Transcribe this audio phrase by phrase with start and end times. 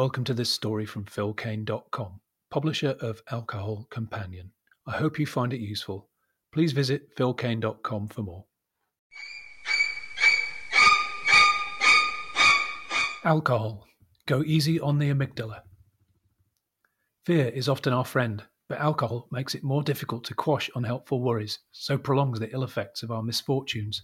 [0.00, 2.20] Welcome to this story from philcain.com,
[2.50, 4.50] publisher of Alcohol Companion.
[4.86, 6.08] I hope you find it useful.
[6.54, 8.46] Please visit philcain.com for more.
[13.26, 13.86] Alcohol.
[14.24, 15.60] Go easy on the amygdala.
[17.26, 21.58] Fear is often our friend, but alcohol makes it more difficult to quash unhelpful worries,
[21.72, 24.02] so prolongs the ill effects of our misfortunes.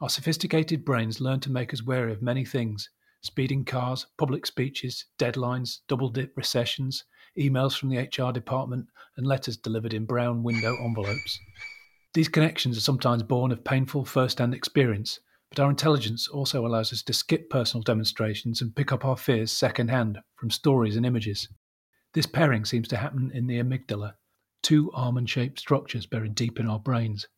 [0.00, 2.90] Our sophisticated brains learn to make us wary of many things
[3.26, 7.04] speeding cars, public speeches, deadlines, double dip recessions,
[7.38, 8.86] emails from the HR department,
[9.16, 11.38] and letters delivered in brown window envelopes.
[12.14, 15.20] These connections are sometimes born of painful first hand experience,
[15.50, 19.52] but our intelligence also allows us to skip personal demonstrations and pick up our fears
[19.52, 21.48] second hand from stories and images.
[22.14, 24.14] This pairing seems to happen in the amygdala,
[24.62, 27.28] two almond shaped structures buried deep in our brains.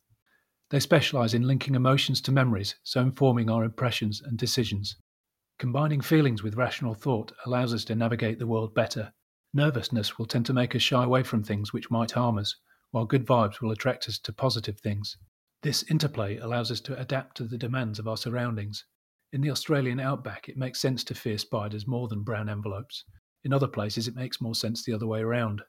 [0.69, 4.95] They specialize in linking emotions to memories, so informing our impressions and decisions.
[5.59, 9.11] Combining feelings with rational thought allows us to navigate the world better.
[9.53, 12.55] Nervousness will tend to make us shy away from things which might harm us,
[12.91, 15.17] while good vibes will attract us to positive things.
[15.61, 18.85] This interplay allows us to adapt to the demands of our surroundings.
[19.33, 23.03] In the Australian outback, it makes sense to fear spiders more than brown envelopes.
[23.43, 25.61] In other places, it makes more sense the other way around.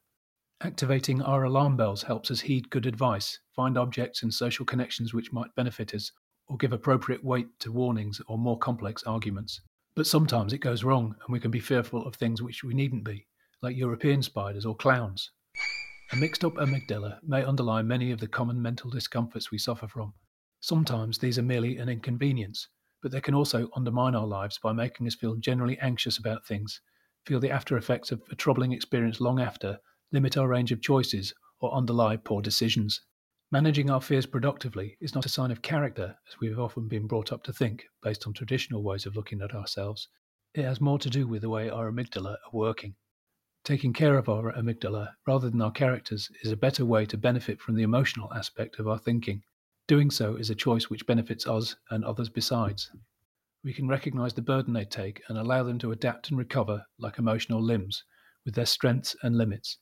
[0.60, 5.32] Activating our alarm bells helps us heed good advice, find objects and social connections which
[5.32, 6.12] might benefit us,
[6.46, 9.60] or give appropriate weight to warnings or more complex arguments.
[9.96, 13.04] But sometimes it goes wrong, and we can be fearful of things which we needn't
[13.04, 13.26] be,
[13.60, 15.30] like European spiders or clowns.
[16.12, 20.14] A mixed up amygdala may underlie many of the common mental discomforts we suffer from.
[20.60, 22.68] Sometimes these are merely an inconvenience,
[23.02, 26.80] but they can also undermine our lives by making us feel generally anxious about things,
[27.26, 29.78] feel the after effects of a troubling experience long after,
[30.12, 33.00] limit our range of choices, or underlie poor decisions.
[33.52, 37.08] Managing our fears productively is not a sign of character, as we have often been
[37.08, 40.06] brought up to think, based on traditional ways of looking at ourselves.
[40.54, 42.94] It has more to do with the way our amygdala are working.
[43.64, 47.60] Taking care of our amygdala rather than our characters is a better way to benefit
[47.60, 49.42] from the emotional aspect of our thinking.
[49.88, 52.88] Doing so is a choice which benefits us and others besides.
[53.64, 57.18] We can recognize the burden they take and allow them to adapt and recover like
[57.18, 58.04] emotional limbs,
[58.44, 59.76] with their strengths and limits.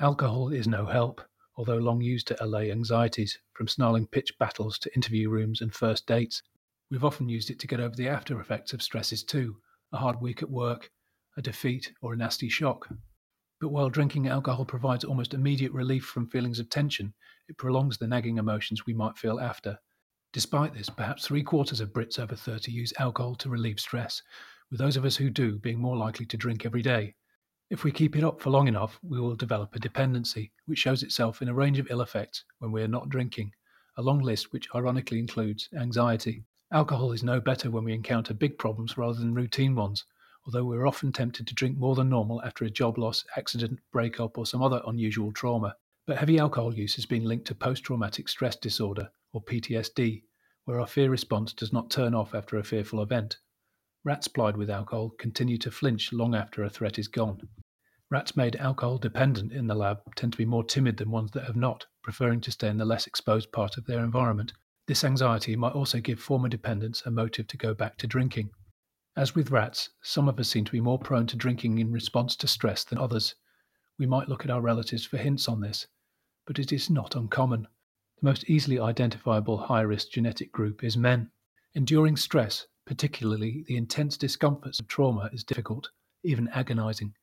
[0.00, 1.20] Alcohol is no help,
[1.56, 6.06] although long used to allay anxieties, from snarling pitch battles to interview rooms and first
[6.06, 6.42] dates.
[6.90, 9.56] We've often used it to get over the after effects of stresses too
[9.92, 10.90] a hard week at work,
[11.36, 12.88] a defeat, or a nasty shock.
[13.60, 17.14] But while drinking alcohol provides almost immediate relief from feelings of tension,
[17.48, 19.78] it prolongs the nagging emotions we might feel after.
[20.32, 24.20] Despite this, perhaps three quarters of Brits over 30 use alcohol to relieve stress,
[24.68, 27.14] with those of us who do being more likely to drink every day.
[27.70, 31.02] If we keep it up for long enough, we will develop a dependency, which shows
[31.02, 33.52] itself in a range of ill effects when we are not drinking,
[33.96, 36.44] a long list which ironically includes anxiety.
[36.70, 40.04] Alcohol is no better when we encounter big problems rather than routine ones,
[40.44, 44.36] although we're often tempted to drink more than normal after a job loss, accident, breakup,
[44.36, 45.74] or some other unusual trauma.
[46.06, 50.22] But heavy alcohol use has been linked to post traumatic stress disorder, or PTSD,
[50.66, 53.38] where our fear response does not turn off after a fearful event.
[54.04, 57.48] Rats plied with alcohol continue to flinch long after a threat is gone.
[58.10, 61.44] Rats made alcohol dependent in the lab tend to be more timid than ones that
[61.44, 64.52] have not, preferring to stay in the less exposed part of their environment.
[64.86, 68.50] This anxiety might also give former dependents a motive to go back to drinking.
[69.16, 72.36] As with rats, some of us seem to be more prone to drinking in response
[72.36, 73.34] to stress than others.
[73.98, 75.86] We might look at our relatives for hints on this,
[76.46, 77.68] but it is not uncommon.
[78.20, 81.30] The most easily identifiable high risk genetic group is men.
[81.74, 85.90] Enduring stress, particularly the intense discomforts of trauma, is difficult,
[86.22, 87.14] even agonizing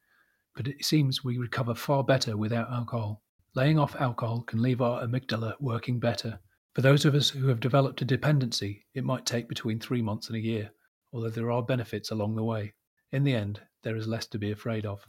[0.55, 3.23] but it seems we recover far better without alcohol.
[3.55, 6.39] Laying off alcohol can leave our amygdala working better.
[6.73, 10.27] For those of us who have developed a dependency, it might take between three months
[10.27, 10.71] and a year,
[11.11, 12.73] although there are benefits along the way.
[13.11, 15.05] In the end, there is less to be afraid of.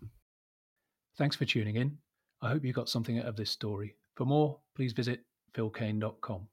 [1.17, 1.99] Thanks for tuning in.
[2.41, 3.97] I hope you got something out of this story.
[4.17, 5.25] For more, please visit
[5.55, 6.49] philcain.com.